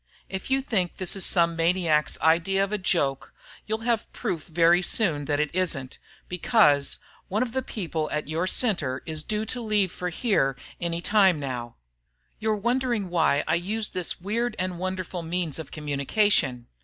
If 0.29 0.49
you 0.49 0.63
think 0.63 0.97
this 0.97 1.15
is 1.15 1.23
some 1.27 1.55
maniac's 1.55 2.19
idea 2.21 2.63
of 2.63 2.71
a 2.71 2.79
joke, 2.79 3.35
you'll 3.67 3.81
have 3.81 4.11
proof 4.11 4.45
very 4.47 4.81
soon 4.81 5.25
that 5.25 5.39
it 5.39 5.51
isn't, 5.53 5.99
because 6.27 6.97
one 7.27 7.43
of 7.43 7.51
the 7.51 7.61
people 7.61 8.09
at 8.09 8.27
your 8.27 8.47
Center 8.47 9.03
is 9.05 9.21
due 9.23 9.45
to 9.45 9.61
leave 9.61 9.91
for 9.91 10.09
here 10.09 10.57
any 10.79 11.01
time 11.01 11.39
now. 11.39 11.75
You're 12.39 12.55
wondering 12.55 13.11
why 13.11 13.43
I 13.47 13.53
used 13.53 13.93
this 13.93 14.19
weird 14.19 14.55
and 14.57 14.79
wonderful 14.79 15.21
means 15.21 15.59
of 15.59 15.69
communication. 15.69 16.65